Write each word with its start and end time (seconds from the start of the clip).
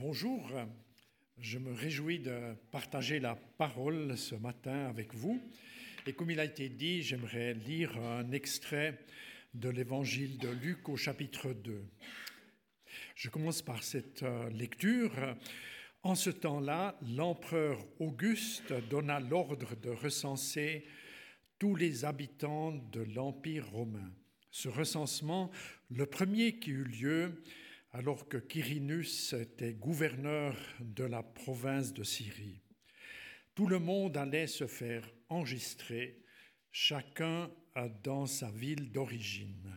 Bonjour, 0.00 0.50
je 1.36 1.58
me 1.58 1.74
réjouis 1.74 2.20
de 2.20 2.54
partager 2.70 3.20
la 3.20 3.34
parole 3.34 4.16
ce 4.16 4.34
matin 4.34 4.86
avec 4.86 5.14
vous. 5.14 5.38
Et 6.06 6.14
comme 6.14 6.30
il 6.30 6.40
a 6.40 6.46
été 6.46 6.70
dit, 6.70 7.02
j'aimerais 7.02 7.52
lire 7.52 7.98
un 7.98 8.32
extrait 8.32 8.98
de 9.52 9.68
l'évangile 9.68 10.38
de 10.38 10.48
Luc 10.48 10.88
au 10.88 10.96
chapitre 10.96 11.52
2. 11.52 11.84
Je 13.14 13.28
commence 13.28 13.60
par 13.60 13.82
cette 13.82 14.22
euh, 14.22 14.48
lecture. 14.48 15.12
En 16.02 16.14
ce 16.14 16.30
temps-là, 16.30 16.98
l'empereur 17.14 17.86
Auguste 17.98 18.72
donna 18.88 19.20
l'ordre 19.20 19.76
de 19.76 19.90
recenser 19.90 20.86
tous 21.58 21.76
les 21.76 22.06
habitants 22.06 22.72
de 22.90 23.02
l'Empire 23.02 23.68
romain. 23.68 24.10
Ce 24.50 24.70
recensement, 24.70 25.50
le 25.90 26.06
premier 26.06 26.58
qui 26.58 26.70
eut 26.70 26.84
lieu, 26.84 27.42
alors 27.92 28.28
que 28.28 28.36
Quirinus 28.36 29.32
était 29.32 29.74
gouverneur 29.74 30.56
de 30.80 31.04
la 31.04 31.22
province 31.22 31.92
de 31.92 32.04
Syrie. 32.04 32.62
Tout 33.54 33.66
le 33.66 33.78
monde 33.78 34.16
allait 34.16 34.46
se 34.46 34.66
faire 34.66 35.10
enregistrer, 35.28 36.22
chacun 36.70 37.50
dans 38.02 38.26
sa 38.26 38.50
ville 38.50 38.92
d'origine. 38.92 39.76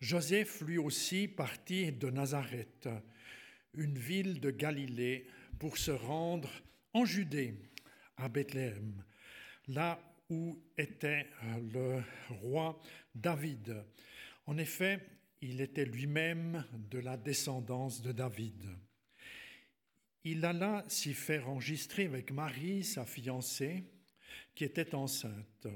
Joseph, 0.00 0.60
lui 0.60 0.76
aussi, 0.76 1.26
partit 1.26 1.92
de 1.92 2.10
Nazareth, 2.10 2.88
une 3.74 3.98
ville 3.98 4.40
de 4.40 4.50
Galilée, 4.50 5.26
pour 5.58 5.78
se 5.78 5.90
rendre 5.90 6.50
en 6.92 7.06
Judée, 7.06 7.54
à 8.18 8.28
Bethléem, 8.28 9.02
là 9.68 9.98
où 10.28 10.62
était 10.76 11.26
le 11.72 12.02
roi 12.28 12.78
David. 13.14 13.84
En 14.46 14.58
effet, 14.58 15.15
il 15.48 15.60
était 15.60 15.84
lui-même 15.84 16.64
de 16.90 16.98
la 16.98 17.16
descendance 17.16 18.02
de 18.02 18.10
David. 18.10 18.66
Il 20.24 20.44
alla 20.44 20.84
s'y 20.88 21.14
faire 21.14 21.48
enregistrer 21.48 22.06
avec 22.06 22.32
Marie, 22.32 22.82
sa 22.82 23.04
fiancée, 23.04 23.84
qui 24.56 24.64
était 24.64 24.92
enceinte. 24.94 25.68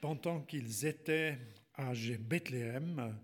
Pendant 0.00 0.40
qu'ils 0.40 0.86
étaient 0.86 1.36
à 1.74 1.92
Bethléem, 2.18 3.14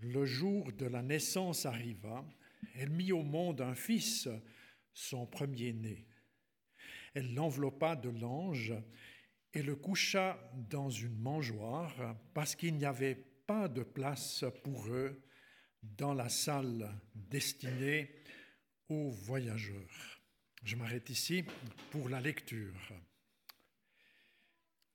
le 0.00 0.24
jour 0.24 0.72
de 0.72 0.86
la 0.86 1.02
naissance 1.02 1.66
arriva, 1.66 2.24
elle 2.74 2.90
mit 2.90 3.12
au 3.12 3.22
monde 3.22 3.60
un 3.60 3.74
fils, 3.74 4.28
son 4.94 5.26
premier-né. 5.26 6.06
Elle 7.12 7.34
l'enveloppa 7.34 7.94
de 7.94 8.08
l'ange 8.08 8.72
et 9.52 9.62
le 9.62 9.76
coucha 9.76 10.38
dans 10.70 10.88
une 10.88 11.18
mangeoire 11.18 12.16
parce 12.32 12.56
qu'il 12.56 12.74
n'y 12.76 12.86
avait 12.86 13.33
pas 13.46 13.68
de 13.68 13.82
place 13.82 14.44
pour 14.62 14.86
eux 14.88 15.22
dans 15.82 16.14
la 16.14 16.28
salle 16.28 16.90
destinée 17.14 18.10
aux 18.88 19.10
voyageurs. 19.10 20.20
Je 20.62 20.76
m'arrête 20.76 21.10
ici 21.10 21.44
pour 21.90 22.08
la 22.08 22.20
lecture. 22.20 22.92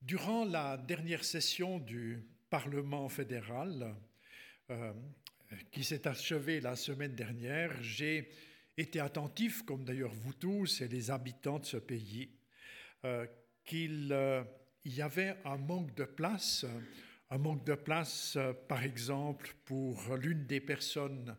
Durant 0.02 0.46
la 0.46 0.78
dernière 0.78 1.24
session 1.24 1.78
du 1.80 2.26
Parlement 2.50 3.08
fédéral, 3.10 3.96
euh, 4.72 4.94
qui 5.72 5.84
s'est 5.84 6.08
achevée 6.08 6.62
la 6.62 6.76
semaine 6.76 7.14
dernière, 7.14 7.72
j'ai 7.84 8.32
été 8.76 9.00
attentif, 9.00 9.64
comme 9.64 9.84
d'ailleurs 9.84 10.14
vous 10.14 10.34
tous 10.34 10.82
et 10.82 10.88
les 10.88 11.12
habitants 11.12 11.60
de 11.60 11.66
ce 11.66 11.78
pays, 11.78 12.32
euh, 13.06 13.28
qu'il 13.66 14.10
euh, 14.12 14.44
y 14.86 15.02
avait 15.02 15.38
un 15.46 15.58
manque 15.58 15.94
de 15.94 16.06
place 16.06 16.66
un 17.32 17.38
manque 17.38 17.66
de 17.66 17.76
place, 17.76 18.36
euh, 18.38 18.54
par 18.54 18.84
exemple, 18.84 19.54
pour 19.66 20.16
l'une 20.16 20.46
des 20.46 20.60
personnes 20.60 21.38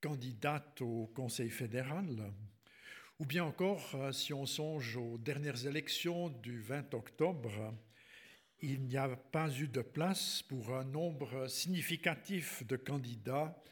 candidates 0.00 0.80
au 0.80 1.10
Conseil 1.14 1.50
fédéral, 1.50 2.32
ou 3.18 3.26
bien 3.26 3.44
encore, 3.44 3.94
euh, 3.94 4.12
si 4.12 4.32
on 4.32 4.46
songe 4.46 4.96
aux 4.96 5.18
dernières 5.18 5.66
élections 5.66 6.30
du 6.30 6.60
20 6.60 6.94
octobre, 6.94 7.74
il 8.60 8.84
n'y 8.84 8.96
a 8.96 9.08
pas 9.08 9.50
eu 9.58 9.68
de 9.68 9.82
place 9.82 10.42
pour 10.42 10.74
un 10.74 10.84
nombre 10.84 11.48
significatif 11.48 12.66
de 12.66 12.76
candidats 12.76 13.62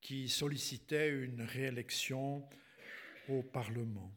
qui 0.00 0.28
sollicitaient 0.30 1.10
une 1.10 1.42
réélection 1.42 2.48
au 3.28 3.42
Parlement. 3.42 4.10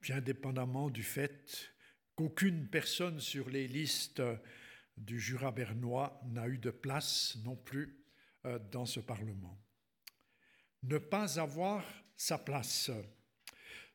Bien 0.00 0.16
indépendamment 0.16 0.88
du 0.88 1.02
fait 1.02 1.72
qu'aucune 2.14 2.68
personne 2.68 3.18
sur 3.18 3.50
les 3.50 3.66
listes 3.66 4.22
du 4.96 5.20
Jura 5.20 5.50
bernois 5.50 6.20
n'a 6.24 6.46
eu 6.48 6.58
de 6.58 6.70
place 6.70 7.36
non 7.44 7.56
plus 7.56 8.04
euh, 8.44 8.58
dans 8.70 8.86
ce 8.86 9.00
Parlement. 9.00 9.58
Ne 10.82 10.98
pas 10.98 11.38
avoir 11.38 11.84
sa 12.16 12.38
place, 12.38 12.90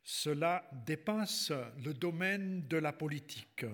cela 0.04 0.70
dépasse 0.86 1.52
le 1.84 1.94
domaine 1.94 2.68
de 2.68 2.78
la 2.78 2.94
politique. 2.94 3.66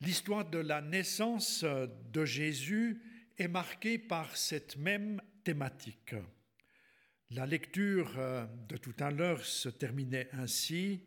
L'histoire 0.00 0.48
de 0.48 0.58
la 0.58 0.82
naissance 0.82 1.64
de 1.64 2.24
Jésus 2.24 3.02
est 3.38 3.48
marquée 3.48 3.98
par 3.98 4.36
cette 4.36 4.76
même 4.76 5.20
thématique. 5.44 6.14
La 7.30 7.46
lecture 7.46 8.18
euh, 8.18 8.44
de 8.68 8.76
tout 8.76 8.94
à 8.98 9.10
l'heure 9.10 9.44
se 9.44 9.68
terminait 9.68 10.28
ainsi. 10.32 11.04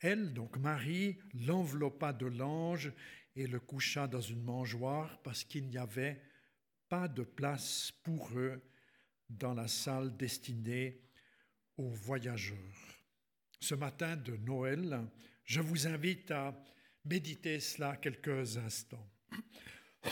Elle, 0.00 0.32
donc 0.32 0.56
Marie, 0.56 1.18
l'enveloppa 1.34 2.12
de 2.12 2.26
l'ange 2.26 2.92
et 3.36 3.46
le 3.46 3.60
coucha 3.60 4.08
dans 4.08 4.20
une 4.20 4.42
mangeoire 4.42 5.20
parce 5.22 5.44
qu'il 5.44 5.68
n'y 5.68 5.78
avait 5.78 6.20
pas 6.88 7.06
de 7.06 7.22
place 7.22 7.92
pour 8.02 8.30
eux 8.36 8.62
dans 9.28 9.54
la 9.54 9.68
salle 9.68 10.16
destinée 10.16 11.02
aux 11.76 11.90
voyageurs. 11.90 12.56
Ce 13.60 13.74
matin 13.74 14.16
de 14.16 14.36
Noël, 14.36 15.06
je 15.44 15.60
vous 15.60 15.86
invite 15.86 16.30
à 16.30 16.58
méditer 17.04 17.60
cela 17.60 17.96
quelques 17.96 18.56
instants. 18.56 19.10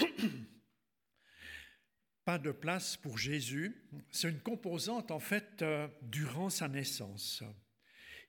pas 2.24 2.38
de 2.38 2.50
place 2.50 2.96
pour 2.96 3.16
Jésus, 3.18 3.74
c'est 4.10 4.30
une 4.30 4.40
composante 4.40 5.10
en 5.10 5.20
fait 5.20 5.62
euh, 5.62 5.88
durant 6.02 6.50
sa 6.50 6.68
naissance. 6.68 7.42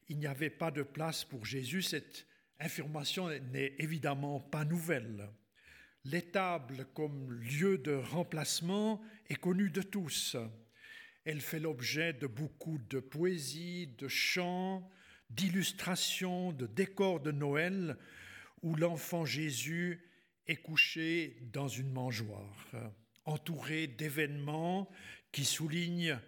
Il 0.08 0.20
n'y 0.20 0.28
avait 0.28 0.50
pas 0.50 0.72
de 0.72 0.84
place 0.84 1.26
pour 1.26 1.46
Jésus, 1.46 1.82
Information 2.60 3.30
n'est 3.30 3.76
évidemment 3.80 4.40
pas 4.40 4.66
nouvelle. 4.66 5.30
L'étable 6.06 6.86
comme 6.94 7.32
lieu 7.32 7.78
de 7.78 7.94
remplacement 7.94 9.02
est 9.28 9.36
connue 9.36 9.70
de 9.70 9.82
tous. 9.82 10.38
Elle 11.26 11.42
fait 11.42 11.60
l'objet 11.60 12.14
de 12.14 12.28
beaucoup 12.28 12.78
de 12.78 13.00
poésie, 13.00 13.88
de 13.98 14.08
chants, 14.08 14.90
d'illustrations, 15.30 16.54
de 16.54 16.68
décors 16.68 17.20
de 17.20 17.32
Noël 17.32 17.98
où 18.62 18.76
l'enfant 18.76 19.26
Jésus 19.26 20.02
est 20.48 20.58
couché 20.58 21.38
dans 21.52 21.68
une 21.68 21.92
mangeoire, 21.92 22.68
entouré 23.26 23.88
d'événements 23.88 24.90
qui 25.32 25.44
soulignent 25.44 26.20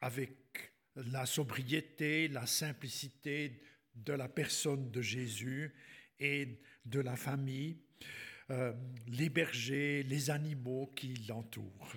avec 0.00 0.72
la 0.94 1.26
sobriété, 1.26 2.28
la 2.28 2.46
simplicité 2.46 3.60
de 3.94 4.12
la 4.12 4.28
personne 4.28 4.90
de 4.90 5.00
Jésus 5.00 5.74
et 6.18 6.60
de 6.84 7.00
la 7.00 7.16
famille, 7.16 7.78
euh, 8.50 8.72
les 9.06 9.28
bergers, 9.28 10.02
les 10.02 10.30
animaux 10.30 10.92
qui 10.94 11.14
l'entourent. 11.28 11.94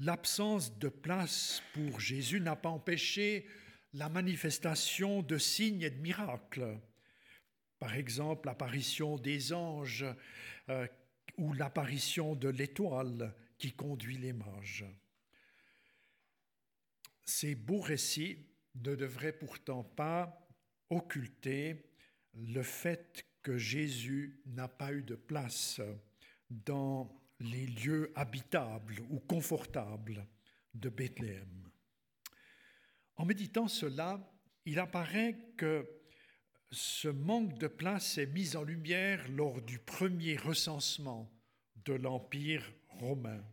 L'absence 0.00 0.78
de 0.78 0.88
place 0.88 1.62
pour 1.72 2.00
Jésus 2.00 2.40
n'a 2.40 2.56
pas 2.56 2.68
empêché 2.68 3.46
la 3.92 4.08
manifestation 4.08 5.22
de 5.22 5.38
signes 5.38 5.82
et 5.82 5.90
de 5.90 6.00
miracles. 6.00 6.80
Par 7.78 7.94
exemple, 7.94 8.46
l'apparition 8.46 9.18
des 9.18 9.52
anges 9.52 10.06
euh, 10.68 10.86
ou 11.36 11.52
l'apparition 11.52 12.34
de 12.34 12.48
l'étoile 12.48 13.34
qui 13.58 13.72
conduit 13.72 14.18
les 14.18 14.32
mages. 14.32 14.84
Ces 17.24 17.54
beaux 17.54 17.80
récits 17.80 18.46
ne 18.74 18.94
devraient 18.94 19.32
pourtant 19.32 19.84
pas 19.84 20.43
occulter 20.90 21.90
le 22.34 22.62
fait 22.62 23.26
que 23.42 23.58
Jésus 23.58 24.40
n'a 24.46 24.68
pas 24.68 24.92
eu 24.92 25.02
de 25.02 25.14
place 25.14 25.80
dans 26.50 27.14
les 27.40 27.66
lieux 27.66 28.12
habitables 28.14 29.00
ou 29.10 29.20
confortables 29.20 30.26
de 30.72 30.88
Bethléem. 30.88 31.70
En 33.16 33.24
méditant 33.24 33.68
cela, 33.68 34.20
il 34.64 34.78
apparaît 34.78 35.36
que 35.56 35.88
ce 36.70 37.08
manque 37.08 37.58
de 37.58 37.68
place 37.68 38.18
est 38.18 38.26
mis 38.26 38.56
en 38.56 38.64
lumière 38.64 39.24
lors 39.28 39.62
du 39.62 39.78
premier 39.78 40.36
recensement 40.36 41.30
de 41.84 41.94
l'Empire 41.94 42.72
romain, 42.88 43.44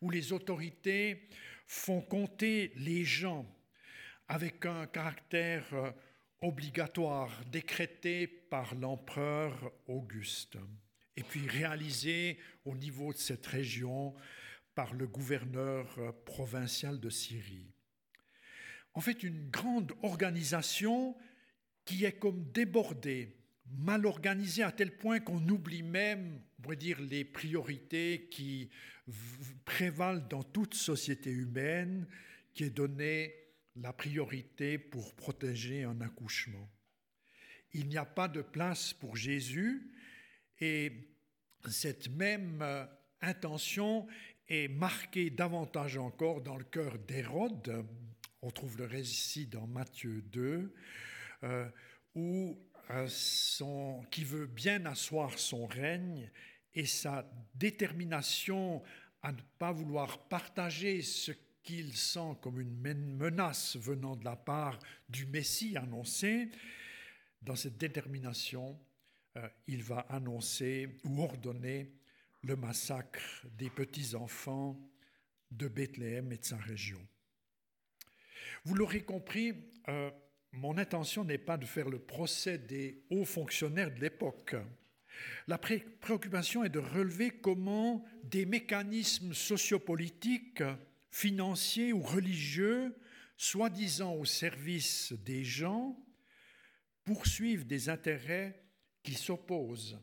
où 0.00 0.10
les 0.10 0.32
autorités 0.32 1.28
font 1.66 2.02
compter 2.02 2.72
les 2.76 3.04
gens 3.04 3.46
avec 4.28 4.66
un 4.66 4.86
caractère 4.86 5.94
obligatoire 6.40 7.44
décrété 7.46 8.26
par 8.26 8.74
l'empereur 8.74 9.72
Auguste 9.86 10.58
et 11.16 11.22
puis 11.22 11.46
réalisé 11.48 12.38
au 12.64 12.74
niveau 12.76 13.12
de 13.12 13.18
cette 13.18 13.46
région 13.46 14.14
par 14.74 14.92
le 14.94 15.06
gouverneur 15.06 16.14
provincial 16.24 17.00
de 17.00 17.08
Syrie. 17.08 17.72
en 18.92 19.00
fait 19.00 19.22
une 19.22 19.48
grande 19.50 19.92
organisation 20.02 21.16
qui 21.84 22.04
est 22.04 22.18
comme 22.18 22.50
débordée, 22.52 23.36
mal 23.78 24.04
organisée 24.06 24.62
à 24.62 24.72
tel 24.72 24.96
point 24.96 25.20
qu'on 25.20 25.48
oublie 25.48 25.82
même, 25.82 26.40
on 26.68 26.74
dire, 26.74 27.00
les 27.00 27.24
priorités 27.24 28.28
qui 28.30 28.70
prévalent 29.64 30.26
dans 30.28 30.42
toute 30.42 30.74
société 30.74 31.30
humaine, 31.30 32.06
qui 32.54 32.64
est 32.64 32.70
donnée 32.70 33.34
la 33.80 33.92
priorité 33.92 34.78
pour 34.78 35.14
protéger 35.14 35.84
un 35.84 36.00
accouchement. 36.00 36.68
Il 37.72 37.88
n'y 37.88 37.96
a 37.96 38.04
pas 38.04 38.28
de 38.28 38.42
place 38.42 38.92
pour 38.92 39.16
Jésus 39.16 39.92
et 40.60 40.92
cette 41.68 42.08
même 42.08 42.64
intention 43.20 44.06
est 44.48 44.68
marquée 44.68 45.30
davantage 45.30 45.96
encore 45.96 46.40
dans 46.40 46.56
le 46.56 46.64
cœur 46.64 46.98
d'Hérode. 46.98 47.84
On 48.42 48.50
trouve 48.50 48.78
le 48.78 48.86
récit 48.86 49.46
dans 49.46 49.66
Matthieu 49.66 50.22
2, 50.22 50.72
euh, 51.42 51.68
où 52.14 52.58
euh, 52.90 53.08
qui 54.10 54.24
veut 54.24 54.46
bien 54.46 54.86
asseoir 54.86 55.38
son 55.38 55.66
règne 55.66 56.30
et 56.74 56.86
sa 56.86 57.28
détermination 57.54 58.82
à 59.22 59.32
ne 59.32 59.40
pas 59.58 59.72
vouloir 59.72 60.28
partager 60.28 61.02
ce 61.02 61.32
qu'il 61.66 61.94
sent 61.96 62.36
comme 62.40 62.60
une 62.60 63.16
menace 63.16 63.76
venant 63.76 64.16
de 64.16 64.24
la 64.24 64.36
part 64.36 64.78
du 65.08 65.26
Messie 65.26 65.76
annoncé, 65.76 66.48
dans 67.42 67.56
cette 67.56 67.76
détermination, 67.76 68.78
euh, 69.36 69.48
il 69.66 69.82
va 69.82 70.00
annoncer 70.08 70.88
ou 71.04 71.20
ordonner 71.22 71.92
le 72.42 72.56
massacre 72.56 73.20
des 73.58 73.68
petits-enfants 73.68 74.80
de 75.50 75.68
Bethléem 75.68 76.32
et 76.32 76.38
de 76.38 76.44
sa 76.44 76.56
région. 76.56 77.00
Vous 78.64 78.74
l'aurez 78.74 79.02
compris, 79.02 79.54
euh, 79.88 80.10
mon 80.52 80.78
intention 80.78 81.24
n'est 81.24 81.36
pas 81.36 81.56
de 81.56 81.66
faire 81.66 81.88
le 81.88 81.98
procès 81.98 82.58
des 82.58 83.04
hauts 83.10 83.24
fonctionnaires 83.24 83.92
de 83.92 84.00
l'époque. 84.00 84.54
La 85.48 85.58
préoccupation 85.58 86.62
est 86.62 86.68
de 86.68 86.78
relever 86.78 87.30
comment 87.30 88.04
des 88.22 88.46
mécanismes 88.46 89.34
sociopolitiques 89.34 90.62
financiers 91.16 91.94
ou 91.94 92.02
religieux, 92.02 92.94
soi-disant 93.38 94.12
au 94.12 94.26
service 94.26 95.14
des 95.24 95.44
gens, 95.44 95.98
poursuivent 97.04 97.66
des 97.66 97.88
intérêts 97.88 98.62
qui 99.02 99.14
s'opposent 99.14 99.98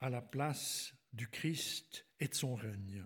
à 0.00 0.10
la 0.10 0.20
place 0.20 0.92
du 1.14 1.26
Christ 1.26 2.04
et 2.20 2.28
de 2.28 2.34
son 2.34 2.54
règne. 2.54 3.02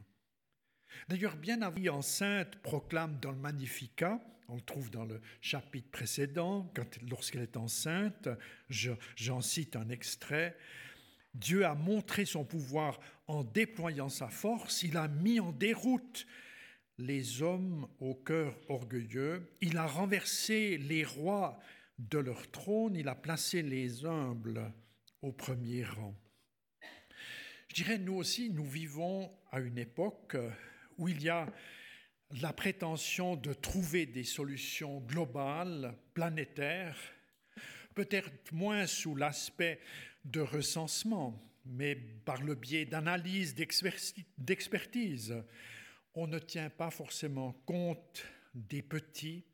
D'ailleurs, 1.06 1.36
bien 1.36 1.62
avant, 1.62 1.98
enceinte 1.98 2.56
proclame 2.62 3.20
dans 3.20 3.30
le 3.30 3.38
Magnificat, 3.38 4.20
on 4.48 4.56
le 4.56 4.62
trouve 4.62 4.90
dans 4.90 5.04
le 5.04 5.20
chapitre 5.40 5.90
précédent, 5.92 6.72
lorsqu'elle 7.08 7.42
est 7.42 7.56
enceinte, 7.56 8.28
j'en 8.68 9.40
cite 9.40 9.76
un 9.76 9.88
extrait, 9.88 10.56
Dieu 11.32 11.64
a 11.64 11.76
montré 11.76 12.24
son 12.24 12.44
pouvoir 12.44 12.98
en 13.28 13.44
déployant 13.44 14.08
sa 14.08 14.30
force, 14.30 14.82
il 14.82 14.96
a 14.96 15.06
mis 15.06 15.38
en 15.38 15.52
déroute 15.52 16.26
les 16.98 17.42
hommes 17.42 17.88
au 18.00 18.14
cœur 18.14 18.58
orgueilleux, 18.68 19.52
il 19.60 19.76
a 19.76 19.86
renversé 19.86 20.78
les 20.78 21.04
rois 21.04 21.58
de 21.98 22.18
leur 22.18 22.50
trône, 22.50 22.96
il 22.96 23.08
a 23.08 23.14
placé 23.14 23.62
les 23.62 24.04
humbles 24.04 24.72
au 25.22 25.32
premier 25.32 25.84
rang. 25.84 26.14
Je 27.68 27.74
dirais, 27.74 27.98
nous 27.98 28.14
aussi, 28.14 28.50
nous 28.50 28.64
vivons 28.64 29.30
à 29.50 29.60
une 29.60 29.78
époque 29.78 30.36
où 30.98 31.08
il 31.08 31.22
y 31.22 31.28
a 31.28 31.52
la 32.40 32.52
prétention 32.52 33.36
de 33.36 33.52
trouver 33.52 34.06
des 34.06 34.24
solutions 34.24 35.00
globales, 35.00 35.94
planétaires, 36.14 36.98
peut-être 37.94 38.30
moins 38.52 38.86
sous 38.86 39.14
l'aspect 39.14 39.80
de 40.24 40.40
recensement, 40.40 41.42
mais 41.64 41.94
par 41.94 42.42
le 42.42 42.54
biais 42.54 42.84
d'analyse, 42.84 43.54
d'expertise, 44.38 45.34
on 46.16 46.26
ne 46.26 46.38
tient 46.38 46.70
pas 46.70 46.90
forcément 46.90 47.52
compte 47.66 48.24
des 48.54 48.80
petits 48.80 49.44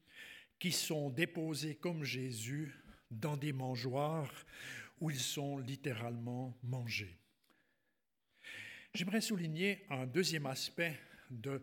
qui 0.61 0.70
sont 0.70 1.11
déposés 1.11 1.75
comme 1.75 2.05
Jésus 2.05 2.73
dans 3.11 3.37
des 3.37 3.53
mangeoires 3.53 4.32
où 5.00 5.11
ils 5.11 5.19
sont 5.19 5.59
littéralement 5.59 6.56
mangés. 6.62 7.19
J'aimerais 8.94 9.20
souligner 9.20 9.85
un 9.91 10.06
deuxième 10.06 10.47
aspect 10.47 10.97
de, 11.31 11.61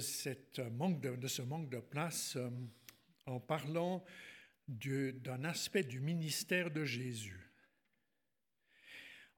ce 0.00 1.42
manque 1.42 1.70
de 1.70 1.78
place 1.78 2.34
euh, 2.34 2.50
en 3.26 3.38
parlant 3.38 4.04
d'un 4.66 5.44
aspect 5.44 5.84
du 5.84 6.00
ministère 6.00 6.70
de 6.70 6.84
Jésus. 6.84 7.48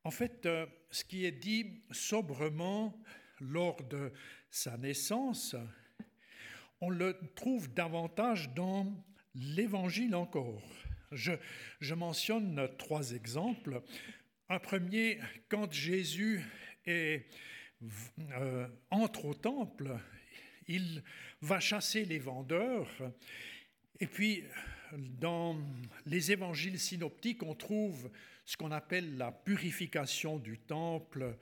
En 0.05 0.11
fait, 0.11 0.47
euh, 0.47 0.67
ce 0.91 1.05
qui 1.05 1.27
est 1.27 1.33
dit 1.33 1.83
sobrement 1.91 2.99
lors 3.41 3.83
de 3.85 4.13
sa 4.53 4.77
naissance, 4.77 5.57
on 6.83 6.91
le 6.91 7.19
trouve 7.35 7.73
davantage 7.73 8.53
dans 8.55 8.87
l'Évangile 9.35 10.15
encore. 10.15 10.63
Je, 11.11 11.95
mentionne 11.95 12.69
trois 12.77 13.13
exemples. 13.13 13.83
Un 14.51 14.59
premier, 14.59 15.19
quand 15.49 15.73
Jésus 15.73 16.43
est, 16.85 17.27
euh, 18.33 18.69
entre 18.91 19.25
au 19.25 19.35
temple, 19.35 19.97
il 20.69 21.03
va 21.41 21.59
chasser 21.59 22.05
les 22.05 22.19
vendeurs. 22.19 22.91
Et 24.01 24.07
puis, 24.07 24.45
dans 24.93 25.59
les 26.05 26.31
évangiles 26.31 26.79
synoptiques, 26.79 27.43
on 27.43 27.55
trouve 27.55 28.11
ce 28.45 28.59
qu'on 28.59 28.71
appelle 28.71 29.17
la 29.17 29.33
purification 29.33 30.39
du 30.39 30.59
temple, 30.59 31.39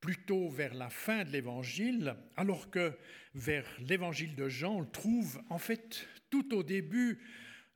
plutôt 0.00 0.48
vers 0.48 0.74
la 0.74 0.88
fin 0.88 1.24
de 1.24 1.30
l'évangile, 1.30 2.16
alors 2.36 2.70
que 2.70 2.96
vers 3.34 3.66
l'évangile 3.80 4.34
de 4.34 4.48
Jean, 4.48 4.76
on 4.76 4.80
le 4.80 4.90
trouve 4.90 5.40
en 5.50 5.58
fait 5.58 6.06
tout 6.30 6.54
au 6.54 6.62
début 6.62 7.18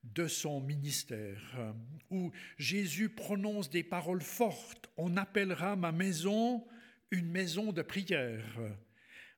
de 0.03 0.26
son 0.26 0.61
ministère, 0.61 1.75
où 2.11 2.31
Jésus 2.59 3.09
prononce 3.09 3.71
des 3.71 3.82
paroles 3.82 4.23
fortes. 4.23 4.91
On 4.97 5.17
appellera 5.17 5.76
ma 5.76 5.93
maison 5.93 6.67
une 7.11 7.31
maison 7.31 7.73
de 7.73 7.82
prière, 7.82 8.59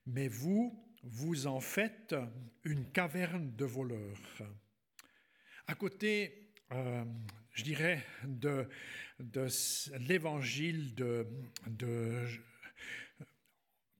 mais 0.06 0.28
vous, 0.28 0.82
vous 1.02 1.46
en 1.46 1.60
faites 1.60 2.14
une 2.64 2.90
caverne 2.90 3.54
de 3.54 3.64
voleurs. 3.64 4.42
À 5.66 5.74
côté, 5.74 6.52
euh, 6.72 7.04
je 7.52 7.62
dirais, 7.62 8.04
de, 8.24 8.68
l'évangile 10.00 10.94
de, 10.94 11.26
de 11.66 12.26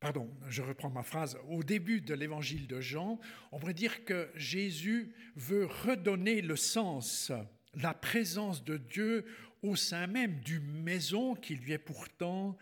Pardon, 0.07 0.31
je 0.49 0.63
reprends 0.63 0.89
ma 0.89 1.03
phrase. 1.03 1.37
Au 1.49 1.65
début 1.65 2.01
de 2.01 2.15
l'évangile 2.15 2.69
de 2.69 2.81
Jean, 2.81 3.19
on 3.51 3.59
pourrait 3.59 3.75
dire 3.75 4.05
que 4.05 4.31
Jésus 4.37 5.13
veut 5.35 5.67
redonner 5.67 6.43
le 6.43 6.55
sens, 6.55 7.33
la 7.75 7.93
présence 7.93 8.63
de 8.63 8.77
Dieu 8.77 9.25
au 9.65 9.75
sein 9.75 10.07
même 10.07 10.39
d'une 10.43 10.81
maison 10.85 11.35
qui 11.35 11.57
lui 11.57 11.73
est 11.73 11.79
pourtant 11.79 12.57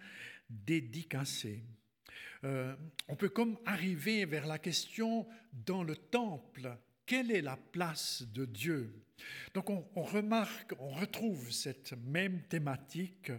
dédicacée. 0.48 1.62
Euh, 2.44 2.74
on 3.08 3.14
peut 3.14 3.28
comme 3.28 3.58
arriver 3.66 4.24
vers 4.24 4.46
la 4.46 4.58
question 4.58 5.26
dans 5.52 5.82
le 5.82 5.96
temple, 5.96 6.74
quelle 7.04 7.30
est 7.30 7.42
la 7.42 7.58
place 7.58 8.24
de 8.32 8.46
Dieu? 8.46 9.04
Donc 9.52 9.68
on 9.68 10.02
remarque, 10.02 10.72
on 10.78 10.88
retrouve 10.88 11.52
cette 11.52 11.92
même 12.06 12.40
thématique 12.48 13.32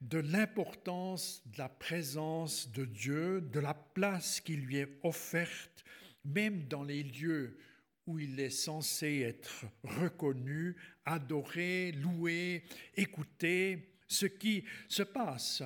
de 0.00 0.18
l'importance 0.18 1.42
de 1.46 1.58
la 1.58 1.68
présence 1.68 2.70
de 2.72 2.84
Dieu, 2.84 3.40
de 3.40 3.60
la 3.60 3.74
place 3.74 4.40
qui 4.40 4.56
lui 4.56 4.78
est 4.78 4.98
offerte, 5.02 5.84
même 6.24 6.66
dans 6.68 6.82
les 6.82 7.02
lieux 7.02 7.58
où 8.06 8.18
il 8.18 8.40
est 8.40 8.50
censé 8.50 9.20
être 9.20 9.66
reconnu, 9.84 10.74
adoré, 11.04 11.92
loué, 11.92 12.64
écouté, 12.96 13.94
ce 14.08 14.26
qui 14.26 14.64
se 14.88 15.02
passe, 15.02 15.62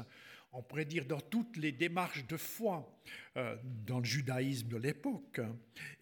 on 0.52 0.62
pourrait 0.62 0.84
dire, 0.84 1.06
dans 1.06 1.20
toutes 1.20 1.56
les 1.56 1.72
démarches 1.72 2.26
de 2.26 2.36
foi 2.36 3.00
euh, 3.36 3.56
dans 3.86 3.98
le 3.98 4.04
judaïsme 4.04 4.68
de 4.68 4.76
l'époque. 4.76 5.40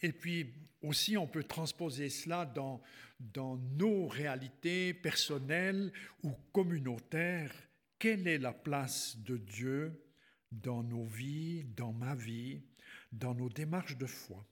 Et 0.00 0.12
puis 0.12 0.54
aussi, 0.82 1.16
on 1.16 1.26
peut 1.26 1.44
transposer 1.44 2.10
cela 2.10 2.44
dans, 2.44 2.82
dans 3.20 3.56
nos 3.56 4.08
réalités 4.08 4.94
personnelles 4.94 5.92
ou 6.22 6.32
communautaires 6.52 7.52
quelle 8.02 8.26
est 8.26 8.38
la 8.38 8.52
place 8.52 9.16
de 9.18 9.36
Dieu 9.36 10.04
dans 10.50 10.82
nos 10.82 11.04
vies, 11.04 11.62
dans 11.76 11.92
ma 11.92 12.16
vie, 12.16 12.64
dans 13.12 13.32
nos 13.32 13.48
démarches 13.48 13.96
de 13.96 14.06
foi? 14.06 14.44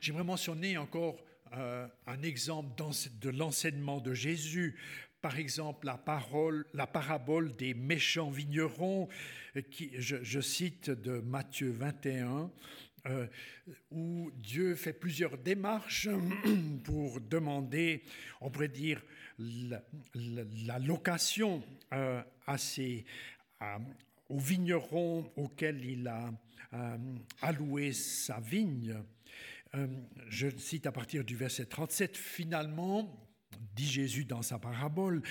J'aimerais 0.00 0.24
mentionner 0.24 0.76
encore 0.76 1.24
euh, 1.52 1.86
un 2.08 2.22
exemple 2.24 2.74
de 3.20 3.30
l'enseignement 3.30 4.00
de 4.00 4.12
Jésus. 4.12 4.76
Par 5.22 5.38
exemple, 5.38 5.86
la, 5.86 5.96
parole, 5.96 6.66
la 6.74 6.88
parabole 6.88 7.54
des 7.54 7.74
méchants 7.74 8.30
vignerons, 8.30 9.08
qui, 9.70 9.92
je, 9.96 10.40
cite 10.40 10.90
de 10.90 11.20
Matthieu 11.20 11.70
21, 11.70 12.50
euh, 13.06 13.26
où 13.90 14.30
Dieu 14.36 14.74
fait 14.76 14.94
plusieurs 14.94 15.36
démarches 15.36 16.08
pour 16.84 17.20
demander, 17.20 18.02
on 18.40 18.50
pourrait 18.50 18.68
dire, 18.68 19.02
la, 19.38 20.78
location 20.78 21.62
euh, 21.92 22.22
à 22.46 22.56
aux 24.30 24.38
vignerons 24.38 25.30
auxquels 25.36 25.84
il 25.84 26.08
a 26.08 26.32
euh, 26.72 26.96
alloué 27.42 27.92
sa 27.92 28.40
vigne. 28.40 28.96
je 30.28 30.48
cite 30.56 30.86
à 30.86 30.92
partir 30.92 31.24
du 31.24 31.36
verset 31.36 31.66
37, 31.66 32.16
finalement, 32.16 33.28
dit 33.74 33.86
Jésus 33.86 34.24
dans 34.24 34.42
sa 34.42 34.58
parabole, 34.58 35.22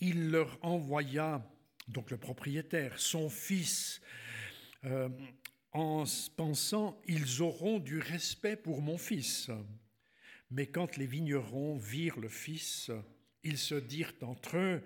il 0.00 0.30
leur 0.30 0.58
envoya, 0.62 1.46
donc 1.86 2.10
le 2.10 2.16
propriétaire, 2.16 2.98
son 2.98 3.28
fils, 3.30 4.00
en 5.72 6.04
pensant 6.36 7.00
Ils 7.06 7.42
auront 7.42 7.78
du 7.78 7.98
respect 7.98 8.56
pour 8.56 8.82
mon 8.82 8.98
fils. 8.98 9.50
Mais 10.50 10.66
quand 10.66 10.96
les 10.96 11.06
vignerons 11.06 11.76
virent 11.76 12.18
le 12.18 12.28
fils, 12.28 12.90
ils 13.42 13.58
se 13.58 13.74
dirent 13.74 14.14
entre 14.22 14.56
eux 14.56 14.82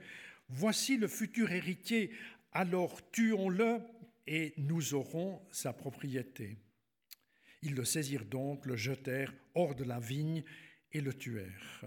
Voici 0.49 0.99
le 0.99 1.09
futur 1.09 1.51
héritier, 1.51 2.11
alors 2.53 3.11
tuons-le 3.11 3.81
et 4.27 4.53
nous 4.59 4.95
aurons 4.95 5.41
sa 5.51 5.73
propriété. 5.73 6.59
Ils 7.63 7.75
le 7.75 7.85
saisirent 7.85 8.27
donc, 8.27 8.67
le 8.67 8.77
jetèrent 8.77 9.35
hors 9.55 9.75
de 9.75 9.85
la 9.85 10.01
vigne 10.01 10.45
et 10.93 11.01
le 11.01 11.15
tuèrent. 11.15 11.85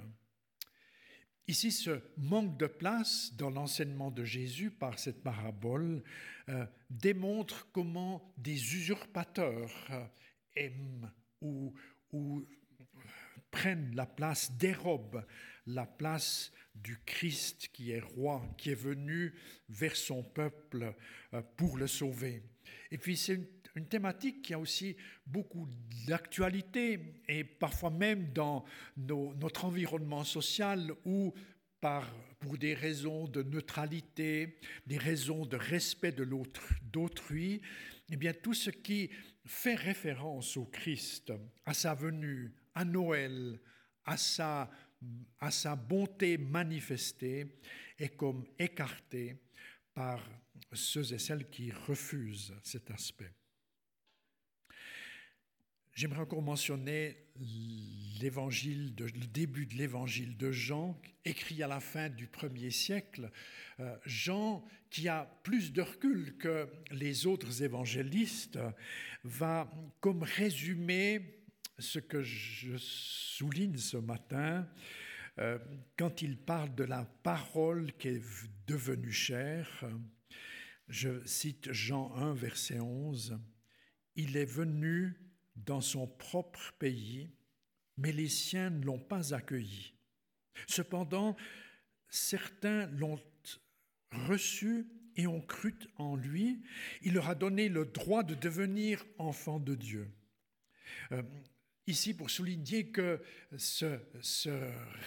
Ici, 1.50 1.72
ce 1.72 2.02
manque 2.18 2.58
de 2.58 2.68
place 2.68 3.34
dans 3.38 3.50
l'enseignement 3.50 4.12
de 4.12 4.26
Jésus 4.26 4.70
par 4.70 5.00
cette 5.00 5.24
parabole 5.24 6.04
euh, 6.50 6.66
démontre 6.90 7.70
comment 7.72 8.34
des 8.38 8.76
usurpateurs 8.76 9.72
euh, 9.92 10.06
aiment 10.58 11.10
ou, 11.42 11.74
prennent 13.50 13.96
la 13.96 14.06
place, 14.06 14.52
dérobent 14.58 15.24
la 15.68 15.86
place 15.86 16.52
du 16.76 17.00
Christ 17.06 17.70
qui 17.72 17.92
est 17.92 18.02
roi, 18.02 18.44
qui 18.58 18.72
est 18.72 18.76
venu 18.76 19.34
vers 19.70 19.96
son 19.96 20.24
peuple 20.24 20.94
euh, 21.34 21.42
pour 21.56 21.78
le 21.78 21.88
sauver. 21.88 22.44
Et 22.92 22.98
puis 22.98 23.16
c'est 23.16 23.36
une, 23.36 23.48
thématique 23.86 24.42
qui 24.42 24.54
a 24.54 24.60
aussi 24.60 24.96
beaucoup 25.26 25.68
d'actualité 26.08 27.22
et 27.28 27.44
parfois 27.44 27.92
même 27.92 28.32
dans 28.34 28.66
notre 28.98 29.66
environnement 29.66 30.24
social 30.24 30.94
où 31.06 31.34
par, 31.80 32.12
pour 32.40 32.58
des 32.58 32.74
raisons 32.74 33.28
de 33.28 33.44
neutralité, 33.44 34.58
des 34.86 34.98
raisons 34.98 35.46
de 35.46 35.58
respect 35.58 36.12
de 36.12 36.28
d'autrui, 36.92 37.62
eh 38.10 38.16
bien 38.16 38.34
tout 38.34 38.54
ce 38.54 38.70
qui 38.70 39.10
fait 39.46 39.76
référence 39.76 40.58
au 40.58 40.66
Christ, 40.66 41.32
à 41.66 41.74
sa 41.74 41.94
venue, 41.94 42.52
à 42.74 42.84
Noël, 42.84 43.60
à 44.06 44.18
sa, 44.18 44.70
à 45.40 45.52
sa 45.52 45.76
bonté 45.76 46.38
manifestée, 46.38 47.60
est 47.98 48.16
comme 48.16 48.46
écarté 48.58 49.38
par 49.94 50.28
ceux 50.74 51.14
et 51.14 51.20
celles 51.20 51.50
qui 51.50 51.72
refusent 51.72 52.54
cet 52.64 52.92
aspect. 52.92 53.37
J'aimerais 55.98 56.20
encore 56.20 56.44
mentionner 56.44 57.18
l'évangile, 58.22 58.94
le 59.00 59.26
début 59.26 59.66
de 59.66 59.74
l'évangile 59.74 60.38
de 60.38 60.52
Jean, 60.52 60.96
écrit 61.26 61.64
à 61.64 61.68
la 61.68 61.80
fin 61.80 62.08
du 62.08 62.28
premier 62.28 62.70
siècle. 62.70 63.32
Euh, 63.80 63.98
Jean, 64.06 64.64
qui 64.92 65.08
a 65.08 65.26
plus 65.42 65.74
de 65.74 65.82
recul 65.82 66.38
que 66.38 66.70
les 66.92 67.26
autres 67.26 67.64
évangélistes, 67.64 68.60
va 69.24 69.72
comme 70.00 70.22
résumer 70.22 71.42
ce 71.80 71.98
que 71.98 72.22
je 72.22 72.78
souligne 72.78 73.78
ce 73.78 73.98
matin 73.98 74.70
euh, 75.40 75.58
quand 75.98 76.22
il 76.22 76.38
parle 76.38 76.76
de 76.76 76.84
la 76.84 77.06
parole 77.24 77.92
qui 77.94 78.10
est 78.10 78.22
devenue 78.68 79.12
chère. 79.12 79.84
Je 80.90 81.26
cite 81.26 81.74
Jean 81.74 82.14
1, 82.18 82.36
verset 82.36 82.80
11. 82.80 83.40
Il 84.16 84.38
est 84.38 84.46
venu 84.46 85.18
dans 85.66 85.82
son 85.82 86.08
propre 86.08 86.74
pays, 86.80 87.30
mais 87.98 88.12
les 88.12 88.30
siens 88.30 88.70
ne 88.70 88.86
l'ont 88.86 89.00
pas 89.00 89.34
accueilli. 89.34 89.94
Cependant, 90.68 91.36
certains 92.10 92.88
l'ont 92.88 93.20
reçu 94.12 94.88
et 95.16 95.28
ont 95.28 95.42
cru 95.42 95.76
en 95.98 96.16
lui. 96.16 96.62
Il 97.02 97.14
leur 97.14 97.30
a 97.30 97.36
donné 97.36 97.70
le 97.70 97.86
droit 97.86 98.24
de 98.24 98.36
devenir 98.36 99.06
enfants 99.18 99.60
de 99.60 99.76
Dieu. 99.76 100.10
Euh, 101.12 101.24
ici, 101.88 102.14
pour 102.14 102.30
souligner 102.30 102.92
que 102.92 103.22
ce, 103.58 104.00